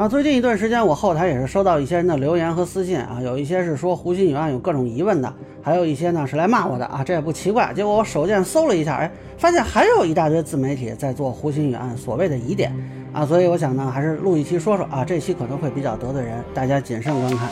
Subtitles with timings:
[0.00, 5.30] 啊，最近一段时间，我后台也是收到一些人的留言和私信啊，有一些是说胡鑫宇案有各种疑问的，
[5.60, 7.70] 还有一些呢是来骂我的啊，这也不奇怪。
[7.74, 12.74] 结果我手贱搜了一下，哎，发现还有一大堆自媒体在做胡鑫宇案所谓的疑点
[13.12, 17.50] 啊，所以我想呢，还是录一期说说啊，这期可能会比较得罪人，大家谨慎观看。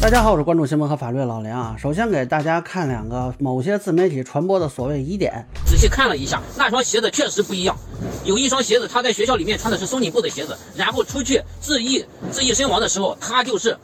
[0.00, 1.76] 大家好，我是关注新闻和法律的老梁啊。
[1.78, 5.46] 首先给大家看两个某些自媒体传播的所谓疑点。
[5.64, 7.76] 仔细看了一下，那双鞋子确实不一样。
[8.24, 13.76] 有一双鞋子，他在学校里面穿的是松紧布的鞋子，然后出去自缢自缢身亡的时候，他就是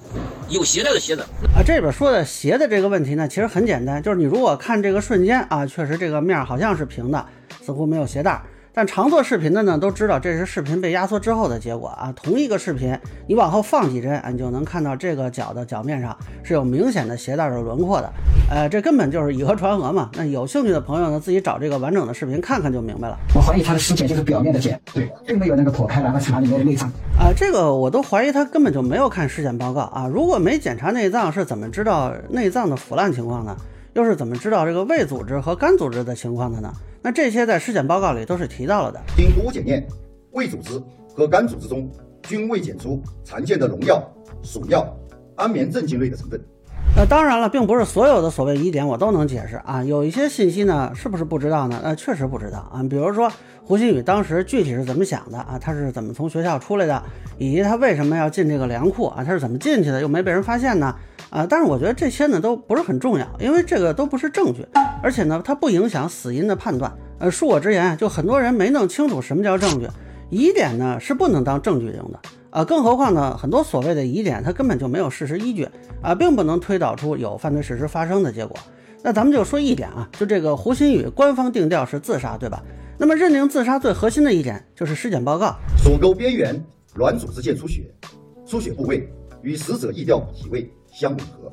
[0.48, 1.22] 有鞋带的鞋子。
[1.54, 7.26] 啊，这边说的鞋的这个问题呢，其实很简单，就是你如果看这个瞬间啊，确实这个面好像是平的，
[7.64, 8.40] 似乎没有鞋带。
[8.72, 12.12] 但常做视频的呢，都知道这是视频被压缩之后的结果啊。
[12.14, 12.96] 同一个视频，
[13.26, 18.12] 你往后放几帧，你就能看到这个脚的脚面上是有明显的鞋带的轮廓的。
[18.48, 20.08] 呃，这根本就是以讹传讹嘛。
[20.14, 23.18] 那有兴趣的朋友呢，自己找这个完整的视频看看就明白了。
[23.34, 26.88] 我怀疑他的尸检就是表面的检，对，并没有那个剖开然后查里面的内脏。
[27.18, 30.06] 啊，这个我都怀疑他根本就没有看尸检报告啊。
[30.06, 33.56] 如果没检查内脏，是怎么知道内脏的腐烂情况呢？
[33.94, 36.72] 又是怎么知道这个胃组织和肝组织的情况的呢？
[37.02, 39.00] 那这些在尸检报告里都是提到了的。
[39.16, 39.86] 经多检验，
[40.32, 40.80] 胃组织
[41.14, 41.90] 和肝组织中
[42.22, 44.02] 均未检出常见的农药、
[44.42, 44.86] 鼠药、
[45.36, 46.40] 安眠镇静类的成分。
[46.96, 49.82] 那当然了，并不是所有的所谓疑点我都能解释啊。
[49.84, 51.80] 有一些信息呢，是不是不知道呢？
[51.82, 52.82] 呃，确实不知道啊。
[52.82, 53.30] 比如说
[53.64, 55.58] 胡鑫宇当时具体是怎么想的啊？
[55.58, 57.02] 他是怎么从学校出来的？
[57.38, 59.22] 以及他为什么要进这个粮库啊？
[59.24, 60.00] 他是怎么进去的？
[60.00, 60.94] 又没被人发现呢？
[61.30, 64.66] 啊，但是我觉得这些呢都不是很重要，因为这个都不是证据，
[65.02, 66.92] 而且呢它不影响死因的判断。
[67.18, 69.86] 呃，恕我直言，就很多人没弄清楚什么叫证据，
[70.28, 72.18] 疑点呢是不能当证据用的。
[72.50, 75.68] 啊，更何况呢，很多所谓的疑点它根本就没有事实依据
[76.02, 78.56] 啊，并不能推导出有犯罪事实发生的结果。
[79.02, 82.60] 那咱们就说一点啊，就这个胡鑫宇官方定调是自杀，对吧？
[82.98, 86.60] 那么认定自杀最核心的一点就是尸检报告，锁沟边缘
[86.94, 87.94] 软组织见出血，
[88.44, 89.08] 出血部位
[89.42, 90.68] 与死者缢吊体位。
[90.92, 91.52] 相吻合，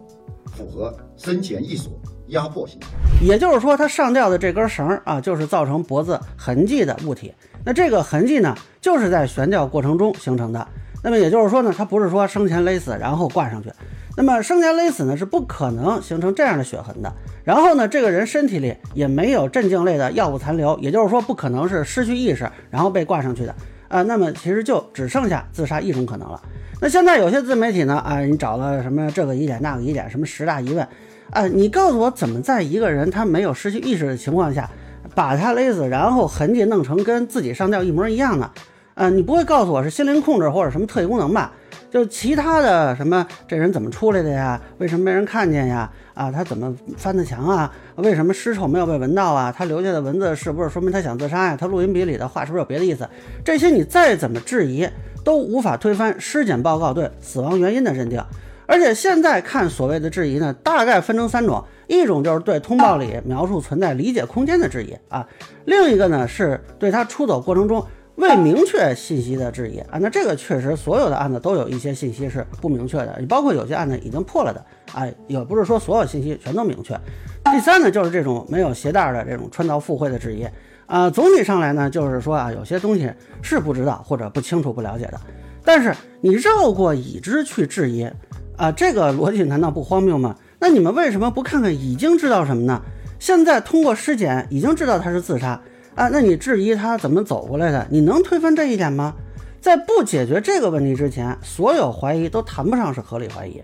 [0.56, 1.94] 符合生前一锁
[2.28, 2.80] 压迫性。
[3.22, 7.34] 也就是说，他上吊的这根绳啊，就是造成脖子痕迹的物体。
[7.66, 10.68] 那这个痕迹呢，就是在悬吊过程中形成的。
[11.04, 13.72] 那么也就是说呢，他不是说生前勒死然后挂上去。
[14.16, 17.14] 那么生前勒死呢，是不可能形成这样的血痕的。
[17.44, 23.54] 然后呢，这个人身体里也没有镇静类的药物残留，也就是说，不可能是失去意识然后被挂上去的。
[23.88, 26.42] 啊，那么其实就只剩下自杀一种可能了。
[26.80, 30.88] 那现在有些自媒体呢，啊，你找了什么这个疑点那个疑点，什么十大疑问，
[31.32, 34.70] 啊，你告诉我怎么在一个人他没有失去意识的情况下，
[35.16, 38.52] 把他勒死，然后痕迹弄成跟自己上吊一模一样呢？
[38.94, 41.52] 啊，你不会告诉我是心灵控制或者什么特异功能吧？
[41.90, 44.60] 就其他的什么这人怎么出来的呀？
[44.78, 45.90] 为什么没人看见呀？
[46.14, 47.72] 啊，他怎么翻的墙啊？
[47.98, 49.54] 为什么尸臭没有被闻到啊？
[49.56, 51.58] 他留下的文字是不是说明他想自杀呀？
[51.60, 53.08] 他录音笔里的话是不是有别的意思？
[53.46, 54.88] 这些你再怎么质疑。
[55.24, 58.24] 都无法推翻尸检报告对死亡原因的认定，
[58.66, 65.28] 而且现在看所谓的质疑呢，大概分成三种，一种就是对通报里描述存在理解空间的质疑啊，
[65.66, 67.86] 另一个呢是对他出走过程中
[68.18, 77.00] 未明确信息的质疑啊，那这个确实所有的案子都有一些信息是不明确的，你包括有些案子已经破了的啊，也不是说所有信息全都明确。
[77.46, 80.46] 第三呢就是这种没有鞋带的这种穿凿附会的质疑。
[80.88, 83.12] 啊，总体上来呢，就是说啊，有些东西
[83.42, 85.20] 是不知道或者不清楚、不了解的，
[85.64, 88.10] 但是你绕过已知去质疑，
[88.56, 90.36] 啊，这个逻辑难道不荒谬吗？
[90.60, 92.82] 那你们为什么不看看已经知道什么呢？
[93.20, 95.62] 现在通过尸检已经知道他是自杀
[95.98, 97.88] 啊，那你质疑他怎么走过来的？
[97.90, 99.16] 你能推翻这一点吗？
[99.60, 103.60] 在不解决这个问题之前，所有怀疑都谈不上是合理怀疑。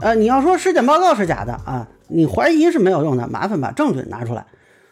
[0.00, 4.44] 呃，你要说尸检报告是假的啊，你怀疑是没有用的，麻烦把证据拿出来。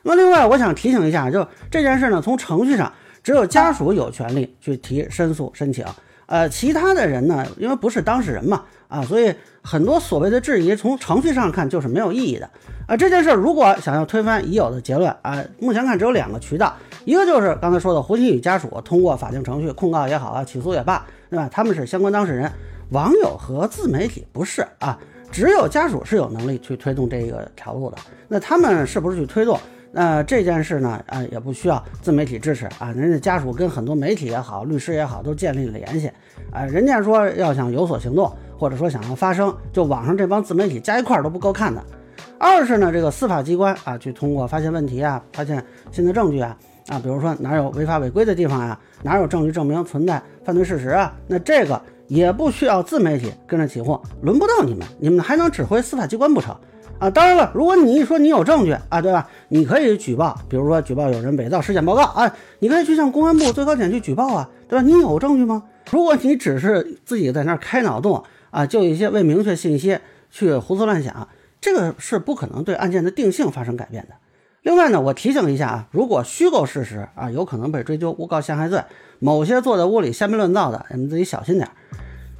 [0.04, 2.90] 那另外，我想提醒一下，就这件事呢，从程序上，
[3.24, 5.84] 只有家属有权利去提申诉申请，
[6.34, 12.50] 呃，其他的人呢，因为不是当事人嘛，啊，所以很多所谓的质疑，从程序上看就是没有意义的，
[12.88, 16.74] 啊，这件事如果想要推翻已有的结论，啊，目前看只有两个渠道，
[17.04, 21.48] 一个就是刚才说的胡鑫宇家属通过法定程序控告也好啊，起诉也罢，对吧？
[21.52, 22.50] 他们是相关当事人，
[22.90, 24.98] 网友和自媒体不是啊，
[25.30, 27.96] 只有家属是有能力去推动这个条路的，
[28.26, 29.56] 那他们是不是去推动？
[29.96, 36.10] 那这件事呢，啊，也不需要自媒体支持啊，人家家属跟很多媒体也好，律师也好，都建立了联系，
[36.50, 41.80] 啊，人家说要想有所行动，或者说想要发声，就网上这帮自媒体加一块都不够看的。
[42.40, 46.58] 二是呢，这个司法机关啊，去通过发现问题啊，发现新的证据啊，
[46.88, 56.52] 啊，比如说哪有违法违规的地方呀，哪有证据证明存在犯罪事实啊，那这个也不需要自媒体跟着起哄，轮不到你们，你们还能指挥司法机关不成？
[56.98, 59.28] 啊，当然了，如果你一说你有证据啊，对吧？
[59.48, 64.82] 你可以举报，比如说举报有人伪造尸检报告啊，你可以去向公安部、最高检去举报啊，对对吧？
[64.82, 65.62] 你有证据吗？
[65.92, 69.98] 如果你只是自己在那儿开脑洞啊，就一些未明确信息
[70.30, 71.28] 去胡思乱想，
[71.60, 74.14] 这个是不可能对案件的定性发生改变的。
[74.62, 78.82] 另外呢，我提醒一下啊，如果虚构事实啊，有可能被追究诬告陷害罪。
[79.20, 81.68] 某些坐在屋里瞎编乱造的，你们自己小心点。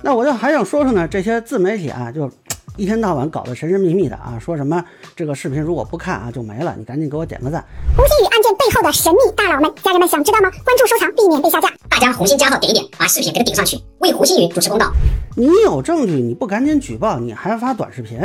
[0.03, 2.29] 那我就还想说说呢，这些自媒体啊，就
[2.76, 4.85] 一天到晚搞得神神秘秘的啊，说什么
[5.15, 7.65] 这个视频如果不看啊就没了，你赶紧给我点个赞。
[7.97, 10.50] 胡鑫宇案件背后的神秘大佬们，家人们想知道吗？
[10.65, 11.73] 关注收藏，避免被下架。
[11.88, 14.93] 大家红心加号点一点，把视频给它顶上去，为胡鑫宇主持公道。
[15.37, 18.21] 你有证据，你不赶紧举报，你还发短视频，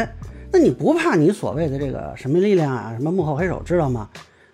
[0.51, 4.09] 那你不怕你所谓的这个神秘力量啊，什么幕后黑手知道吗？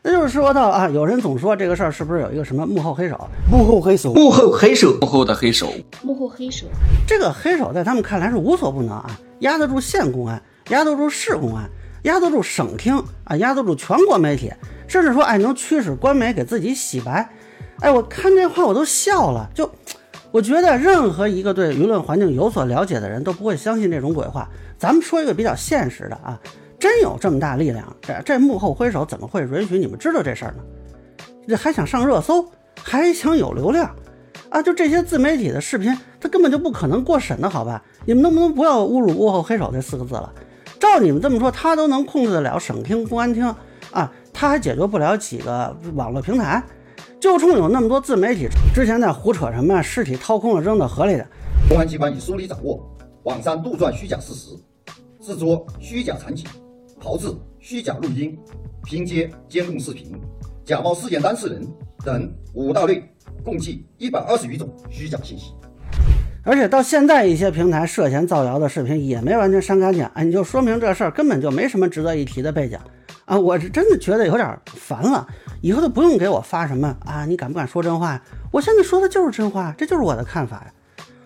[0.08, 3.28] 那就是说到啊，有人总说这个事儿是不是有一个什么幕后黑手？
[3.52, 5.74] 幕后黑手，幕后黑手，幕后的黑手，
[6.04, 6.68] 幕后黑手。
[7.08, 11.68] 这个黑手在他们看来是无所不能啊，压得住县公安，压得住市公安，
[12.04, 14.54] 压得住省厅啊，压得住全国媒体，
[14.88, 17.28] 甚至说哎能驱使官媒给自己洗白。
[17.80, 19.50] 哎，我看这话我都笑了。
[19.56, 19.68] 就
[20.30, 24.48] 我觉得任何一个对舆论环境有所了解的人都不会相信这种鬼话。
[24.78, 26.40] 咱们说一个比较现实的啊。
[26.86, 30.64] 真有这么大力量，这这幕后黑手怎么会允许你们知道这事儿呢？
[31.48, 32.48] 这还想上热搜，
[32.80, 33.90] 还想有流量
[34.50, 34.62] 啊？
[34.62, 37.84] 就这些自媒体的视频，他根本就不可能过审的，好吧？
[38.06, 40.32] 你们能不能不要侮辱幕后黑手这四个字了？
[40.80, 43.44] 照你们这么说，他都能控制得了省厅、公安厅
[43.90, 46.64] 啊，他还解决不了几个网络平台？
[47.20, 51.26] 就冲有那么多自媒体之前在胡扯什么尸体掏空了扔到河里的，
[51.68, 52.80] 公安机关已梳理掌握
[53.24, 54.52] 网上杜撰虚假事实，
[55.20, 56.46] 制作虚假场景。
[57.06, 57.28] 炮制
[57.60, 58.36] 虚假录音、
[58.84, 60.12] 拼接监控视频、
[60.66, 61.64] 假冒事件当事人
[62.04, 63.08] 等五大类，
[63.44, 65.54] 共计一百二十余种虚假信息。
[66.44, 72.76] 而且到现在，一些平台涉嫌造谣的视频也没完全删干净，哎，你就说明这事儿根本就没什么值得一提的背景
[73.26, 73.38] 啊！
[73.38, 75.28] 我是真的觉得有点烦了，
[75.62, 78.20] 以后都不用给我发什么啊，你敢不敢说真话？
[78.52, 80.74] 我现在说的就是真话，这就是我的看法呀。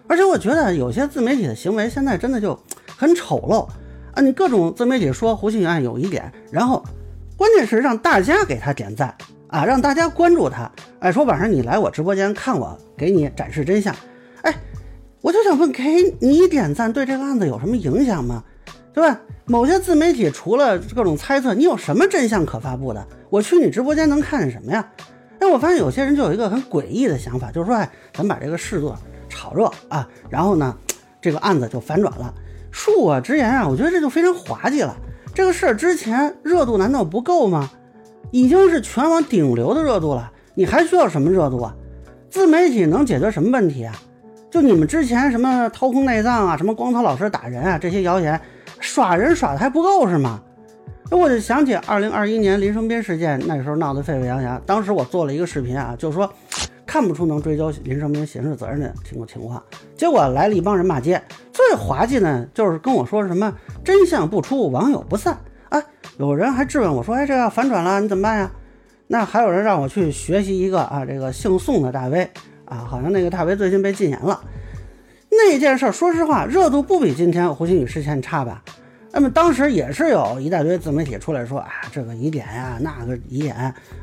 [0.10, 2.60] 而且我觉得有些自媒体的行为现在真的就
[2.98, 3.66] 很丑陋。
[4.13, 6.83] 啊，你各种自媒体说胡鑫宇案有疑点，然后
[7.38, 9.15] 关键是让大家给他点赞
[9.47, 10.69] 啊，让大家关注他。
[11.00, 13.95] 哎，说晚上你来我直播间看我，给你展示真相。
[14.41, 14.53] 哎，
[15.21, 15.83] 我就想问，给
[16.19, 18.44] 你点赞对这个案子有什么影响吗？
[18.94, 19.19] 对吧？
[19.45, 23.07] 某些自媒体除了各种猜测，你有什么真相可发布的？
[23.29, 24.91] 我去你直播间能看见什么呀？
[25.39, 28.97] 哎，我发现有些人就有一个很诡异的想法，就是说，哎，咱把这个事做
[29.29, 30.75] 炒热啊，然后呢，
[31.21, 32.33] 这个案子就反转了。
[32.80, 34.96] 恕我直言啊，我觉得这就非常滑稽了。
[35.34, 37.70] 这个事儿之前热度难道不够吗？
[38.31, 41.76] 已经是全网顶流的热度了，你还需要什么热度啊？
[42.30, 43.94] 自媒体能解决什么问题啊？
[44.50, 48.40] 就你们之前什么掏空内脏啊，什么光头老师打人啊，这些谣言
[48.80, 50.42] 耍人耍的还不够是吗？
[51.12, 56.31] 那我就想起二零二一年林生斌事件，那时候闹得沸沸扬扬，当时我做了一个视频啊，就是说。
[56.89, 59.63] 看不出能追究林生斌刑事责任的情情况，
[59.95, 61.21] 结果来了一帮人骂街。
[61.53, 63.53] 最滑稽呢，就是跟我说什么
[63.83, 65.38] 真相不出，网友不散
[65.69, 65.80] 啊！
[66.18, 68.51] 有人还质问我说：“哎，这要反转了，你怎么办呀？”
[69.06, 72.27] 那还有人让我去学习一个啊，这个姓宋的大 V
[72.65, 74.42] 啊，好像那个大 V 最近被禁言了。
[75.30, 78.63] 那件事，说实话，热度不比今天胡鑫宇事件差吧？
[79.11, 83.56] 那么当时也是有一大堆自媒体出来说啊，这个疑点呀，那个疑点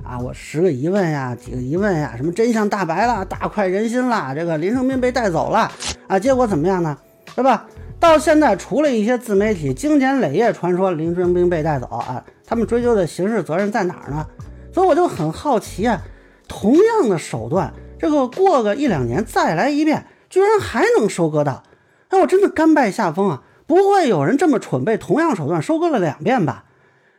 [0.03, 5.71] 啊，我十个疑问呀，几个疑问呀，什么真相大白了，大快人心了，这个林生斌被带走了
[6.09, 6.97] 啊，结果怎么样呢？
[7.35, 7.67] 对吧？
[8.01, 14.27] 到现在，除了一些自媒体经年累月传说林生斌被带走啊，他们追究的刑事责任在哪儿呢？
[14.73, 16.03] 所以我就很好奇啊，
[16.49, 21.63] 同样的手段，这个过个一两年再来一遍，居然还能收割到，
[22.09, 23.43] 哎，我真的甘拜下风啊！
[23.67, 26.65] 不会有人这么蠢，被同样手段收割了两遍吧？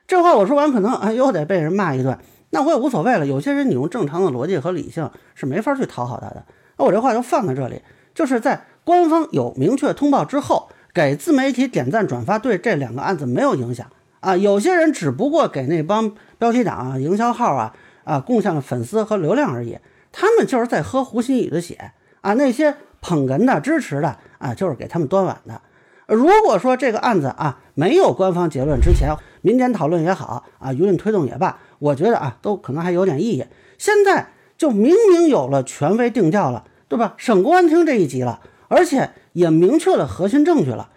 [0.07, 2.17] 这话我说完，可能啊又得被人骂一顿。
[2.51, 3.27] 那我也无所谓了。
[3.27, 6.45] 有些人你用正常的逻辑和理性是没法去讨好他的。
[6.77, 7.81] 那我这话就放在这里，
[8.15, 13.85] 就是在官方有明确通报之后，给自媒体点赞转发，对这两个案子没有影响
[14.21, 14.37] 啊。
[14.37, 17.75] 有些人只不过给那帮标题党啊、营销号啊
[18.05, 19.77] 啊贡献了粉丝和流量而已。
[20.13, 22.33] 他们就是在喝胡鑫宇的血啊。
[22.35, 25.61] 那些捧哏的、支持的啊，就是给他们端碗的。
[26.07, 33.45] 如果说这个案子啊没有官方结论之前，民间讨论也好啊，舆论推动也罢，我觉得啊都可能还有点意义。
[33.77, 37.13] 现在就明明有了权威定调了，对吧？
[37.17, 40.89] 省公安厅这一级了，而且也明确了核心证据了。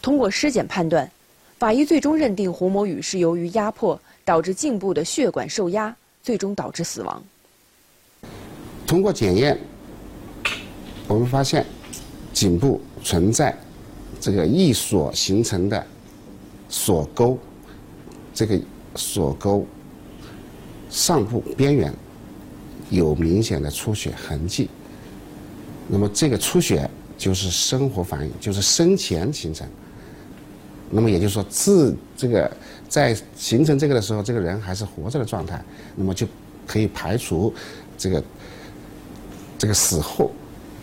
[0.00, 1.10] 通过尸检判断，
[1.58, 7.22] 法医最终认定胡某宇是由于压迫导致颈部的血管受压，最终导致死亡。
[8.86, 9.58] 通过检验，
[11.08, 11.66] 我们发现
[12.32, 13.56] 颈部存在。
[14.22, 15.84] 这个易锁形成的
[16.68, 17.36] 锁沟，
[18.32, 18.56] 这个
[18.94, 19.66] 锁沟
[20.88, 21.92] 上部边缘
[22.88, 24.70] 有明显的出血痕迹，
[25.88, 26.88] 那么这个出血
[27.18, 29.68] 就是生活反应，就是生前形成。
[30.88, 32.48] 那么也就是说，自这个
[32.88, 35.60] 在形成这个的时候，这个人还是活着的状态，
[35.96, 36.28] 那么就
[36.64, 37.52] 可以排除
[37.98, 38.22] 这个
[39.58, 40.30] 这个死后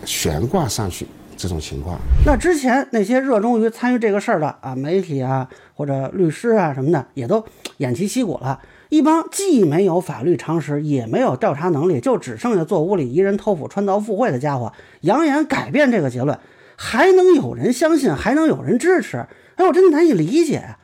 [0.04, 1.06] 悬挂上去。
[1.40, 1.98] 这种情况。
[2.26, 7.42] 那之前那些热衷于参与这个事儿的啊，媒体啊或者律师啊什么的，也都
[7.78, 8.60] 偃旗息鼓了。
[8.90, 16.38] 一帮既没有法律常识，也没有调查能力，就只剩下做屋里一人偷斧穿凿附会的家伙，扬言改变这个结论，
[16.76, 19.26] 还能有人相信，还能有人支持？
[19.56, 20.78] 哎，我真的难以理解啊！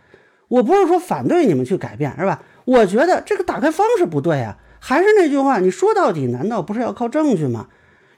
[0.49, 2.41] 我不是说反对你们去改变，是吧？
[2.65, 4.57] 我觉得这个打开方式不对啊。
[4.79, 7.67] 还是那句话，你说到底，难道不是要靠证据吗？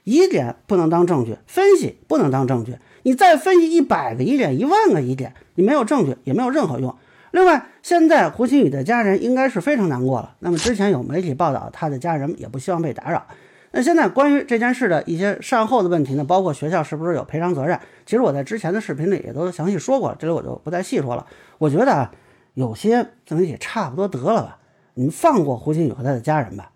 [0.03, 2.77] 疑点不能当证据，分析不能当证据。
[3.03, 6.95] 你再分析一百个疑点、一万个疑点，你没有证据也没有任何用。
[7.31, 10.35] 另外，现在胡鑫宇的家人应该是非常难过了。
[10.39, 13.25] 那么之前有媒体报道，他的家人也不希望被打扰。
[13.71, 17.79] 那现在关于这件事的一些善后的问题呢，包括学校是不是有赔偿责任？
[18.03, 21.27] 其实我在之前的视频里也都详细说过，这里我就不再细说了。
[21.59, 22.11] 我觉得啊，
[22.55, 24.57] 有些自媒体差不多得了吧，
[24.95, 26.71] 你们放过胡鑫宇和他的家人吧。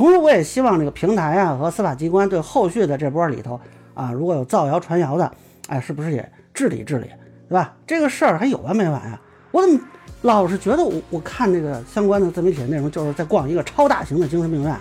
[0.00, 3.60] 同时，我也希望这个平台啊和司法机关对后续的这波里头
[3.92, 5.30] 啊，如果有造谣传谣的，
[5.68, 7.06] 哎，是不是也治理治理，
[7.50, 7.74] 对吧？
[7.86, 9.20] 这个事儿还有完没完啊？
[9.50, 9.78] 我怎么
[10.22, 14.74] 老是觉得我我看这个相关的自媒体的内容，就是在逛一个超大型的精神病院？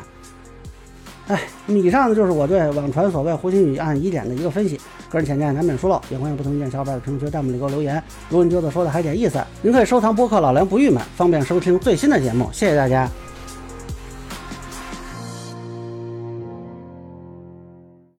[1.28, 4.80] 哎，以上呢就是我对网传所谓胡鑫宇案疑点的一个分析。
[5.10, 8.02] 个人浅见难免疏漏，也欢迎不同意见小伙伴在评论区弹幕里给我留言。
[8.30, 12.50] 如果您觉得说的还点意思，您可以收藏播客老梁不郁闷，方便收听最新的节目。
[12.54, 13.10] 谢谢大家。